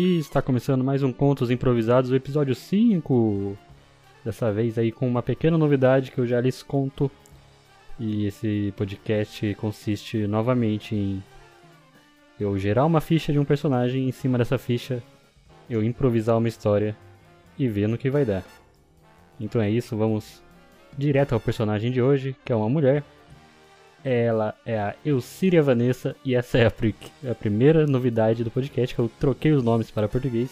[0.00, 3.58] Está começando mais um Contos Improvisados, o episódio 5.
[4.24, 7.10] Dessa vez aí com uma pequena novidade que eu já lhes conto.
[7.98, 11.20] E esse podcast consiste novamente em
[12.38, 15.02] eu gerar uma ficha de um personagem e em cima dessa ficha
[15.68, 16.96] eu improvisar uma história
[17.58, 18.44] e ver no que vai dar.
[19.40, 20.40] Então é isso, vamos
[20.96, 23.02] direto ao personagem de hoje, que é uma mulher.
[24.04, 26.72] Ela é a Eucíria Vanessa e essa é a,
[27.30, 30.50] a primeira novidade do podcast que eu troquei os nomes para português.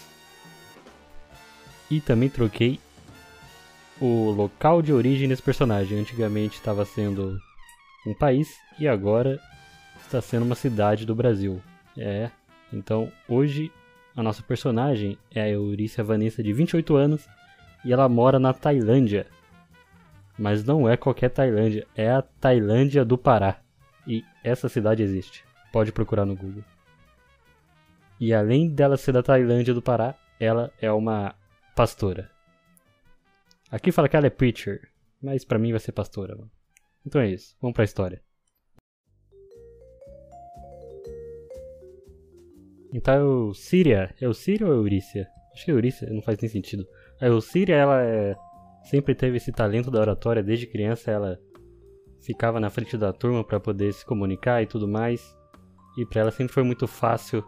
[1.91, 2.81] E também troquei
[4.01, 5.99] o local de origem desse personagem.
[5.99, 7.39] Antigamente estava sendo
[8.07, 8.49] um país
[8.79, 9.41] e agora
[10.01, 11.63] está sendo uma cidade do Brasil.
[11.97, 12.31] É,
[12.73, 13.71] então hoje
[14.17, 17.29] a nossa personagem é a Eurícia Vanessa de 28 anos
[17.85, 19.27] e ela mora na Tailândia.
[20.39, 23.61] Mas não é qualquer Tailândia, é a Tailândia do Pará.
[24.07, 25.45] E essa cidade existe.
[25.73, 26.65] Pode procurar no Google.
[28.21, 31.35] E além dela ser da Tailândia do Pará, ela é uma
[31.75, 32.31] pastora.
[33.71, 34.89] Aqui fala que ela é preacher,
[35.23, 36.37] mas pra mim vai ser pastora.
[36.37, 36.51] Mano.
[37.05, 38.23] Então é isso, vamos pra história.
[42.93, 45.29] Então, Síria, é o Síria ou é Eurícia?
[45.53, 46.87] Acho que é Eurícia, não faz nem sentido.
[47.21, 48.35] A Eucíria, ela é,
[48.87, 51.39] sempre teve esse talento da oratória, desde criança ela
[52.21, 55.37] ficava na frente da turma para poder se comunicar e tudo mais.
[55.97, 57.45] E para ela sempre foi muito fácil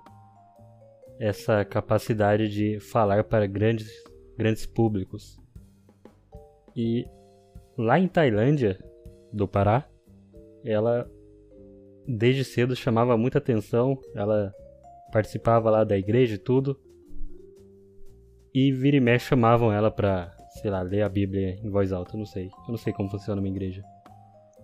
[1.18, 3.90] essa capacidade de falar para grandes,
[4.36, 5.38] grandes públicos.
[6.76, 7.04] E
[7.76, 8.78] lá em Tailândia,
[9.32, 9.88] do Pará,
[10.64, 11.10] ela
[12.06, 14.54] desde cedo chamava muita atenção, ela
[15.12, 16.80] participava lá da igreja e tudo.
[18.54, 22.14] E vira e mexe chamavam ela pra, sei lá, ler a Bíblia em voz alta.
[22.14, 22.46] Eu não sei.
[22.46, 23.82] Eu não sei como funciona uma igreja.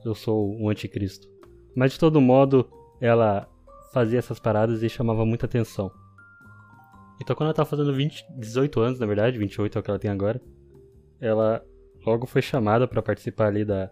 [0.05, 1.27] Eu sou um anticristo.
[1.75, 2.69] Mas de todo modo,
[3.01, 3.49] ela
[3.93, 5.91] fazia essas paradas e chamava muita atenção.
[7.23, 9.99] Então quando ela tava fazendo 20, 18 anos, na verdade, 28 é o que ela
[9.99, 10.41] tem agora,
[11.21, 11.65] ela
[12.05, 13.91] logo foi chamada para participar ali da,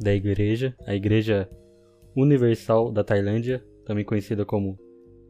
[0.00, 1.48] da igreja, a Igreja
[2.16, 4.78] Universal da Tailândia, também conhecida como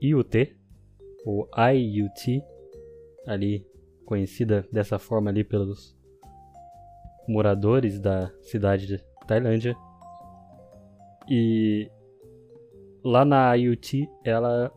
[0.00, 0.56] IUT,
[1.24, 2.42] ou IUT,
[3.26, 3.66] ali
[4.04, 5.96] conhecida dessa forma ali pelos
[7.26, 9.76] moradores da cidade de Tailândia.
[11.28, 11.90] E
[13.02, 14.72] lá na IUT ela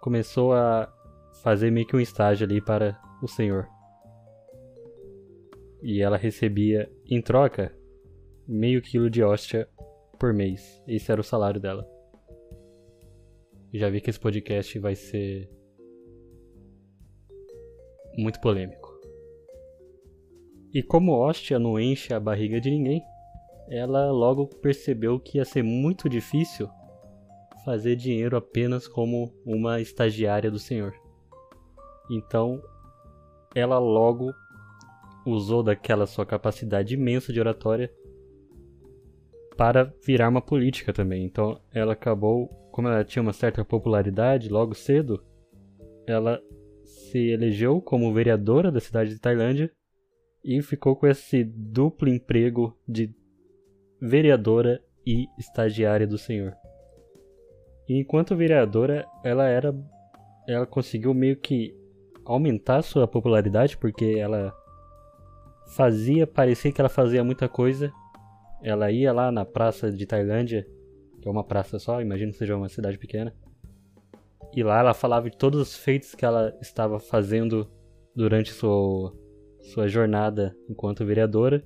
[0.00, 0.92] começou a
[1.42, 3.68] fazer meio que um estágio ali para o senhor.
[5.82, 7.74] E ela recebia em troca
[8.46, 9.68] meio quilo de hóstia
[10.18, 10.82] por mês.
[10.86, 11.86] Esse era o salário dela.
[13.72, 15.50] Já vi que esse podcast vai ser
[18.16, 18.92] muito polêmico.
[20.72, 23.02] E como hóstia não enche a barriga de ninguém,
[23.68, 26.68] ela logo percebeu que ia ser muito difícil
[27.64, 30.92] fazer dinheiro apenas como uma estagiária do senhor.
[32.10, 32.60] Então,
[33.54, 34.34] ela logo
[35.24, 37.90] usou daquela sua capacidade imensa de oratória
[39.56, 41.24] para virar uma política também.
[41.24, 45.24] Então, ela acabou, como ela tinha uma certa popularidade logo cedo,
[46.06, 46.42] ela
[46.84, 49.70] se elegeu como vereadora da cidade de Tailândia
[50.44, 53.14] e ficou com esse duplo emprego de
[54.00, 56.54] vereadora e estagiária do senhor.
[57.88, 59.74] E enquanto vereadora, ela era
[60.46, 61.74] ela conseguiu meio que
[62.24, 64.54] aumentar sua popularidade porque ela
[65.74, 67.92] fazia parecer que ela fazia muita coisa.
[68.62, 70.66] Ela ia lá na praça de Tailândia,
[71.20, 73.34] que é uma praça só, imagino que seja uma cidade pequena.
[74.54, 77.68] E lá ela falava de todos os feitos que ela estava fazendo
[78.14, 79.12] durante sua,
[79.72, 81.64] sua jornada enquanto vereadora,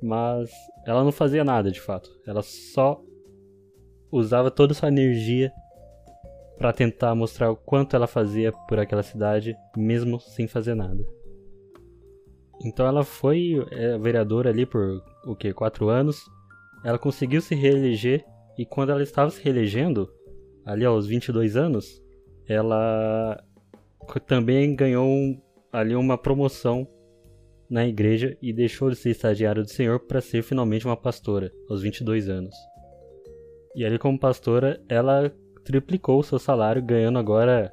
[0.00, 0.50] mas
[0.86, 2.08] ela não fazia nada de fato.
[2.24, 3.02] Ela só
[4.12, 5.52] usava toda a sua energia
[6.56, 11.04] para tentar mostrar o quanto ela fazia por aquela cidade, mesmo sem fazer nada.
[12.64, 16.24] Então ela foi é, vereadora ali por o que quatro anos.
[16.84, 18.24] Ela conseguiu se reeleger
[18.56, 20.08] e quando ela estava se reelegendo,
[20.64, 22.03] ali aos 22 anos,
[22.48, 23.42] ela
[24.26, 25.40] também ganhou um,
[25.72, 26.86] ali uma promoção
[27.68, 31.82] na igreja e deixou de ser estagiária do Senhor para ser finalmente uma pastora, aos
[31.82, 32.54] 22 anos.
[33.74, 35.32] E ali, como pastora, ela
[35.64, 37.72] triplicou o seu salário, ganhando agora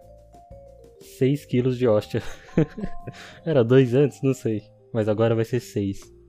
[0.99, 2.21] 6 quilos de hóstia.
[3.45, 4.63] Era dois antes, não sei,
[4.93, 6.21] mas agora vai ser 6.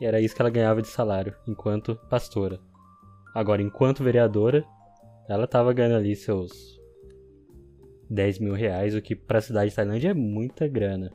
[0.00, 2.58] E era isso que ela ganhava de salário enquanto pastora.
[3.34, 4.64] Agora, enquanto vereadora,
[5.28, 6.79] ela estava ganhando ali seus
[8.10, 11.12] 10 mil reais, o que para a cidade de Tailândia é muita grana.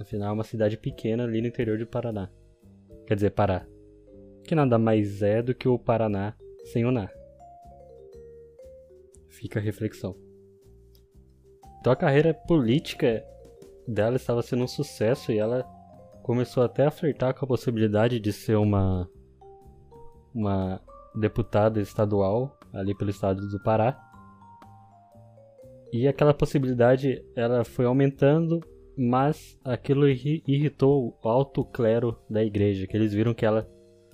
[0.00, 2.30] Afinal, é uma cidade pequena ali no interior do Paraná.
[3.06, 3.66] Quer dizer, Pará.
[4.44, 6.34] Que nada mais é do que o Paraná
[6.64, 7.08] sem o Ná.
[9.28, 10.16] Fica a reflexão.
[11.80, 13.24] Então a carreira política
[13.86, 15.64] dela estava sendo um sucesso e ela
[16.22, 19.10] começou até a flertar com a possibilidade de ser uma
[20.32, 20.80] uma
[21.14, 24.11] deputada estadual ali pelo estado do Pará.
[25.92, 28.60] E aquela possibilidade ela foi aumentando,
[28.96, 33.68] mas aquilo irritou o alto clero da igreja, que eles viram que ela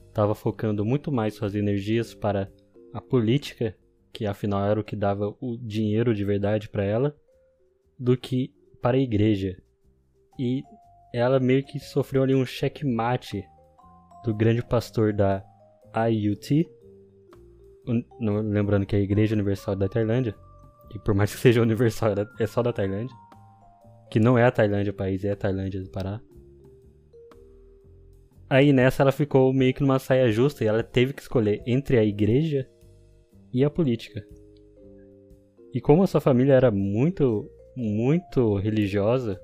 [0.09, 2.51] estava focando muito mais suas energias para
[2.93, 3.77] a política,
[4.13, 7.17] que afinal era o que dava o dinheiro de verdade para ela,
[7.97, 8.53] do que
[8.83, 9.57] para a igreja.
[10.39, 10.63] E
[11.15, 13.45] ela meio que sofreu ali um checkmate
[14.25, 15.45] do grande pastor da
[16.11, 16.69] IUT,
[18.21, 20.35] lembrando que é a Igreja Universal da Tailândia,
[20.91, 23.15] que por mais que seja universal, é só da Tailândia,
[24.11, 26.21] que não é a Tailândia o país, é a Tailândia do Pará.
[28.51, 31.99] Aí nessa ela ficou meio que numa saia justa e ela teve que escolher entre
[31.99, 32.67] a igreja
[33.53, 34.25] e a política.
[35.75, 39.39] E como a sua família era muito, muito religiosa,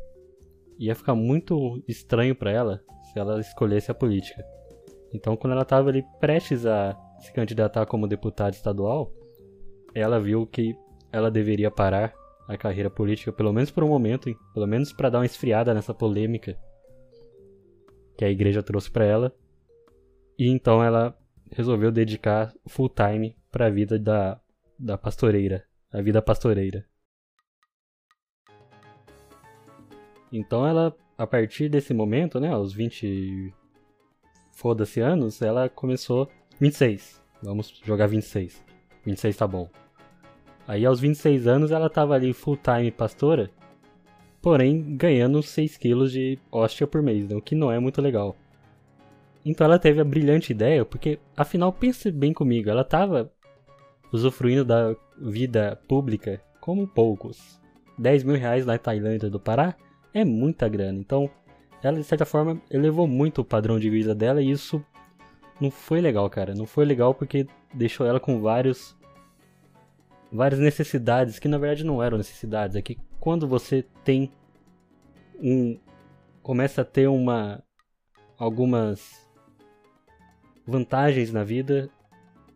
[0.79, 2.81] ia ficar muito estranho para ela
[3.13, 4.43] se ela escolhesse a política.
[5.13, 9.13] Então, quando ela estava ali prestes a se candidatar como deputada estadual,
[9.95, 10.75] ela viu que
[11.15, 12.13] ela deveria parar
[12.49, 14.37] a carreira política, pelo menos por um momento, hein?
[14.53, 16.59] pelo menos para dar uma esfriada nessa polêmica
[18.19, 19.33] que a igreja trouxe para ela.
[20.37, 21.17] E então ela
[21.53, 24.41] resolveu dedicar full time para a vida da,
[24.77, 26.85] da pastoreira, a vida pastoreira.
[30.33, 33.55] Então ela, a partir desse momento, né, aos 20
[34.51, 36.29] foda-se anos, ela começou
[36.61, 37.23] 26.
[37.41, 38.65] Vamos jogar 26.
[39.05, 39.84] 26 tá bom.
[40.67, 43.51] Aí aos 26 anos ela tava ali full time pastora,
[44.41, 47.35] porém ganhando 6 quilos de hóstia por mês, né?
[47.35, 48.37] o que não é muito legal.
[49.45, 53.31] Então ela teve a brilhante ideia, porque afinal pense bem comigo, ela tava
[54.11, 57.61] usufruindo da vida pública como poucos.
[57.99, 59.75] 10 mil reais na Tailândia do Pará
[60.15, 61.29] é muita grana, então
[61.83, 64.83] ela de certa forma elevou muito o padrão de vida dela e isso
[65.61, 66.55] não foi legal, cara.
[66.55, 68.97] Não foi legal porque deixou ela com vários
[70.33, 72.77] várias necessidades que na verdade não eram necessidades.
[72.77, 74.31] É que quando você tem
[75.41, 75.79] um
[76.43, 77.63] começa a ter uma
[78.39, 79.29] algumas
[80.67, 81.89] vantagens na vida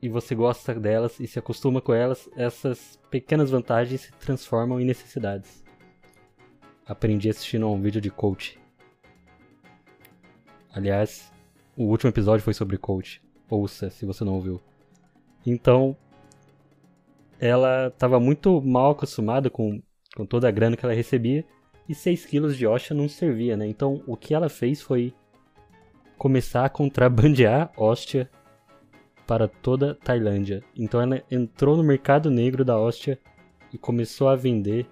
[0.00, 4.84] e você gosta delas e se acostuma com elas, essas pequenas vantagens se transformam em
[4.84, 5.64] necessidades.
[6.86, 8.58] Aprendi assistindo a um vídeo de coach.
[10.72, 11.32] Aliás,
[11.76, 13.22] o último episódio foi sobre coach.
[13.50, 14.60] Ouça se você não ouviu.
[15.44, 15.96] Então,
[17.40, 19.80] ela estava muito mal acostumada com,
[20.16, 21.44] com toda a grana que ela recebia
[21.88, 23.66] e 6 quilos de Osha não servia, né?
[23.66, 25.14] Então, o que ela fez foi
[26.18, 28.30] começar a contrabandear hóstia
[29.26, 30.62] para toda a Tailândia.
[30.76, 33.18] Então, ela entrou no mercado negro da hóstia
[33.72, 34.86] e começou a vender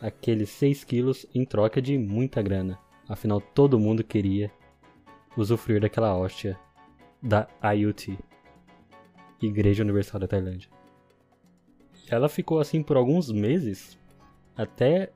[0.00, 2.78] aqueles 6 quilos em troca de muita grana.
[3.08, 4.50] Afinal, todo mundo queria
[5.36, 6.58] usufruir daquela hóstia
[7.22, 8.18] da IUT,
[9.40, 10.81] Igreja Universal da Tailândia.
[12.08, 13.98] Ela ficou assim por alguns meses,
[14.56, 15.12] até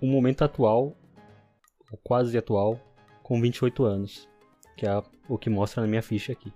[0.00, 0.96] o momento atual,
[1.90, 2.80] ou quase atual,
[3.22, 4.28] com 28 anos,
[4.76, 6.52] que é o que mostra na minha ficha aqui.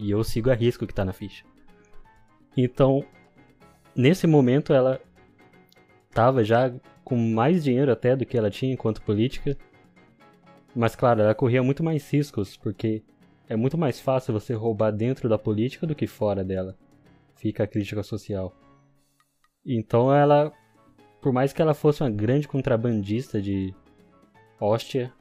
[0.00, 1.44] E eu sigo a risco que está na ficha.
[2.56, 3.04] Então,
[3.94, 5.00] nesse momento ela
[6.08, 6.72] estava já
[7.04, 9.56] com mais dinheiro até do que ela tinha enquanto política,
[10.74, 13.02] mas claro, ela corria muito mais riscos, porque
[13.48, 16.76] é muito mais fácil você roubar dentro da política do que fora dela.
[17.38, 18.52] Fica a crítica social.
[19.64, 20.52] Então ela,
[21.20, 23.72] por mais que ela fosse uma grande contrabandista de
[24.60, 25.12] hóstia,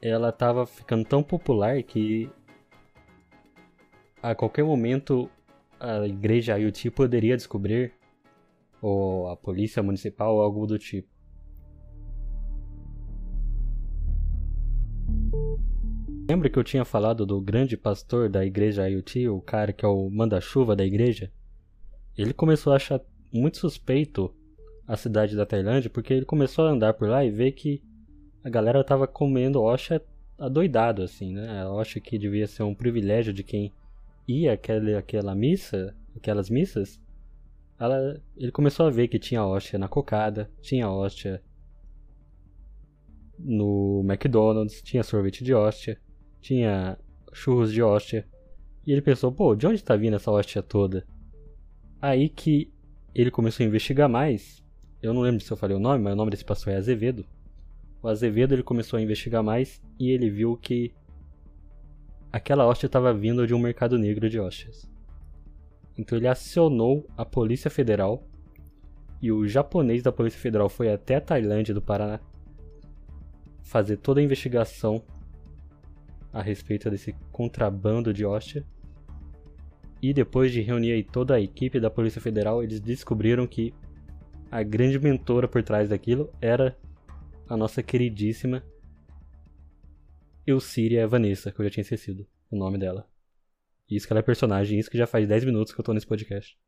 [0.00, 2.30] ela estava ficando tão popular que
[4.22, 5.30] a qualquer momento
[5.78, 7.92] a igreja IoT poderia descobrir,
[8.80, 11.19] ou a polícia municipal, ou algo do tipo.
[16.30, 19.88] Lembra que eu tinha falado do grande pastor da igreja IoT, o cara que é
[19.88, 21.28] o manda-chuva da igreja?
[22.16, 23.00] Ele começou a achar
[23.32, 24.32] muito suspeito
[24.86, 27.82] a cidade da Tailândia porque ele começou a andar por lá e ver que
[28.44, 30.00] a galera tava comendo osha
[30.38, 31.62] adoidado, assim, né?
[31.62, 33.72] A osha que devia ser um privilégio de quem
[34.28, 37.00] ia àquela, àquela missa, aquelas missas.
[37.76, 41.42] Ela, ele começou a ver que tinha hóstia na cocada, tinha hóstia
[43.36, 45.98] no McDonald's, tinha sorvete de hóstia
[46.40, 46.98] tinha
[47.32, 48.26] churros de hóstia.
[48.86, 51.06] E ele pensou, pô, de onde está vindo essa hóstia toda?
[52.00, 52.72] Aí que
[53.14, 54.64] ele começou a investigar mais.
[55.02, 57.24] Eu não lembro se eu falei o nome, mas o nome desse pastor é Azevedo.
[58.02, 60.92] O Azevedo ele começou a investigar mais e ele viu que
[62.32, 64.88] aquela hóstia estava vindo de um mercado negro de hóstias.
[65.96, 68.22] Então ele acionou a Polícia Federal
[69.20, 72.20] e o japonês da Polícia Federal foi até a Tailândia do Paraná
[73.62, 75.02] fazer toda a investigação
[76.32, 78.64] a respeito desse contrabando de hóstia.
[80.02, 83.74] E depois de reunir toda a equipe da Polícia Federal, eles descobriram que
[84.50, 86.76] a grande mentora por trás daquilo era
[87.48, 88.62] a nossa queridíssima
[90.46, 93.08] Eucíria Vanessa, que eu já tinha esquecido o nome dela.
[93.88, 96.06] Isso que ela é personagem, isso que já faz 10 minutos que eu tô nesse
[96.06, 96.58] podcast.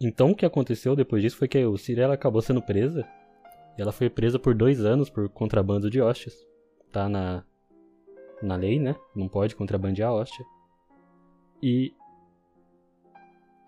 [0.00, 3.06] Então o que aconteceu depois disso foi que a Eucíria ela acabou sendo presa.
[3.78, 6.34] Ela foi presa por dois anos por contrabando de hóstias.
[6.90, 7.44] Tá na,
[8.42, 8.96] na lei, né?
[9.14, 10.44] Não pode contrabandear hóstia.
[11.62, 11.94] E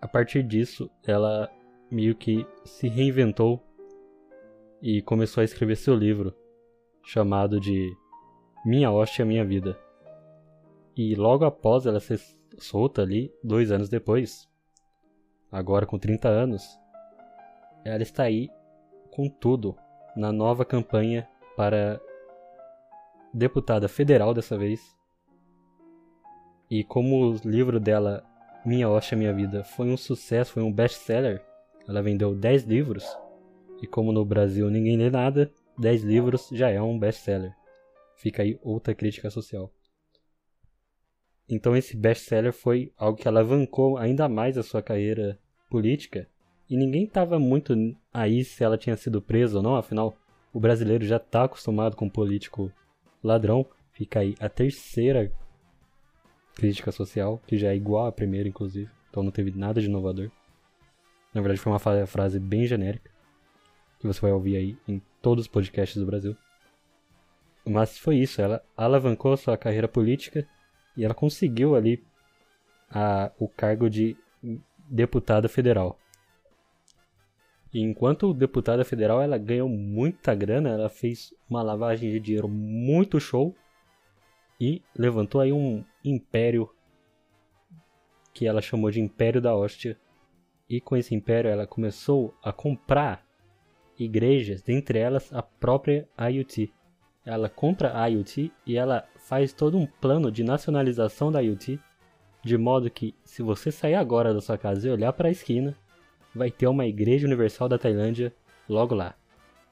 [0.01, 1.49] a partir disso, ela
[1.89, 3.63] meio que se reinventou
[4.81, 6.33] e começou a escrever seu livro,
[7.03, 7.95] chamado de
[8.65, 9.79] Minha Hóstia, Minha Vida.
[10.95, 12.19] E logo após ela ser
[12.57, 14.49] solta ali, dois anos depois,
[15.51, 16.63] agora com 30 anos,
[17.85, 18.49] ela está aí
[19.11, 19.75] com tudo
[20.15, 21.99] na nova campanha para
[23.33, 24.79] deputada federal dessa vez.
[26.69, 28.23] E como o livro dela
[28.65, 31.43] minha Osha Minha Vida foi um sucesso, foi um best-seller.
[31.87, 33.05] Ela vendeu 10 livros.
[33.81, 37.53] E como no Brasil ninguém lê nada, 10 livros já é um best-seller.
[38.15, 39.73] Fica aí outra crítica social.
[41.49, 45.39] Então esse best-seller foi algo que alavancou ainda mais a sua carreira
[45.69, 46.29] política.
[46.71, 47.73] E ninguém estava muito
[48.13, 50.15] aí se ela tinha sido presa ou não, afinal,
[50.53, 52.71] o brasileiro já está acostumado com político
[53.21, 53.65] ladrão.
[53.91, 55.29] Fica aí a terceira
[56.55, 58.89] crítica social, que já é igual à primeira, inclusive.
[59.09, 60.31] Então não teve nada de inovador.
[61.33, 63.11] Na verdade, foi uma frase bem genérica,
[63.99, 66.37] que você vai ouvir aí em todos os podcasts do Brasil.
[67.65, 70.47] Mas foi isso, ela alavancou sua carreira política
[70.95, 72.01] e ela conseguiu ali
[72.89, 74.15] a, o cargo de
[74.89, 75.97] deputada federal.
[77.73, 83.19] E enquanto deputada federal, ela ganhou muita grana, ela fez uma lavagem de dinheiro muito
[83.19, 83.55] show
[84.59, 86.69] e levantou aí um império
[88.33, 89.97] que ela chamou de Império da Hóstia.
[90.69, 93.25] E com esse império ela começou a comprar
[93.97, 96.73] igrejas, dentre elas a própria IUT.
[97.25, 101.79] Ela compra a IUT e ela faz todo um plano de nacionalização da IUT,
[102.43, 105.77] de modo que se você sair agora da sua casa e olhar para a esquina,
[106.33, 108.33] vai ter uma igreja universal da Tailândia
[108.67, 109.15] logo lá.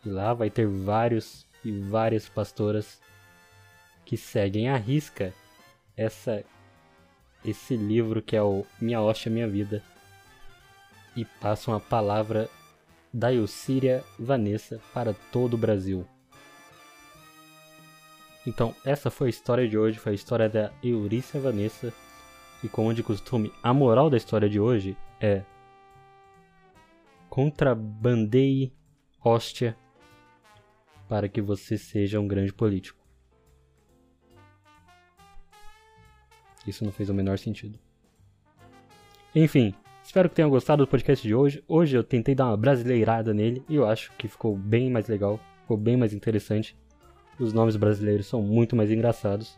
[0.06, 3.02] E lá vai ter vários e várias pastoras
[4.06, 5.34] que seguem à risca
[5.96, 6.44] essa
[7.44, 9.82] esse livro que é o Minha Hóstia Minha Vida
[11.16, 12.50] e passam a palavra
[13.14, 16.06] da Eucíria Vanessa para todo o Brasil.
[18.46, 21.94] Então, essa foi a história de hoje, foi a história da Eurícia Vanessa.
[22.64, 25.44] E como de costume, a moral da história de hoje é
[27.30, 28.74] contrabandeie
[29.24, 29.78] hóstia
[31.08, 33.00] para que você seja um grande político.
[36.68, 37.80] Isso não fez o menor sentido.
[39.34, 41.64] Enfim, espero que tenham gostado do podcast de hoje.
[41.68, 45.40] Hoje eu tentei dar uma brasileirada nele e eu acho que ficou bem mais legal,
[45.62, 46.78] ficou bem mais interessante.
[47.40, 49.58] Os nomes brasileiros são muito mais engraçados.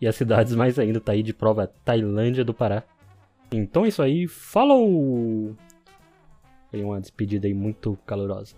[0.00, 2.82] E as cidades mais ainda tá aí de prova Tailândia do Pará.
[3.50, 5.56] Então é isso aí, falou!
[6.72, 8.56] Foi uma despedida aí muito calorosa.